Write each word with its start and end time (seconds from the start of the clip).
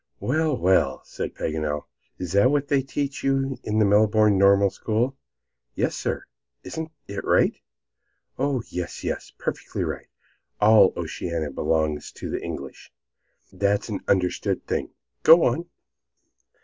"Well, 0.19 0.57
well," 0.57 1.03
said 1.05 1.35
Paganel; 1.35 1.85
"is 2.17 2.31
that 2.31 2.49
what 2.49 2.69
they 2.69 2.81
teach 2.81 3.23
you 3.23 3.59
in 3.63 3.77
the 3.77 3.85
Melbourne 3.85 4.35
Normal 4.35 4.71
School?" 4.71 5.15
"Yes, 5.75 5.95
sir. 5.95 6.23
Isn't 6.63 6.91
it 7.07 7.23
right?" 7.23 7.61
"Oh, 8.39 8.63
yes, 8.67 9.03
yes, 9.03 9.31
perfectly 9.37 9.83
right. 9.83 10.07
All 10.59 10.91
Oceanica 10.95 11.53
belongs 11.53 12.11
to 12.13 12.31
the 12.31 12.41
English. 12.43 12.91
That's 13.53 13.89
an 13.89 13.99
understood 14.07 14.65
thing. 14.65 14.89
Go 15.21 15.45
on." 15.45 15.69